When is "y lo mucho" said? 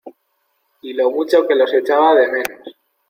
0.81-1.47